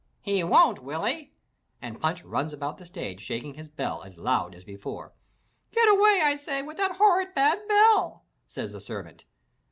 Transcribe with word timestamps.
"He 0.23 0.43
won't, 0.43 0.81
won't 0.81 1.07
he?" 1.09 1.31
and 1.79 2.01
Punch 2.01 2.23
runs 2.23 2.51
about 2.53 2.79
the 2.79 2.87
stage 2.87 3.21
shaking 3.21 3.53
the 3.53 3.65
bell 3.69 4.01
as 4.01 4.17
loud 4.17 4.55
as 4.55 4.63
before. 4.63 5.13
"Get 5.71 5.87
away 5.89 6.21
I 6.23 6.37
say 6.37 6.63
wid 6.63 6.77
dat 6.77 6.93
horrid, 6.93 7.35
bad 7.35 7.59
bell," 7.67 8.25
says 8.47 8.71
the 8.71 8.81
servant. 8.81 9.25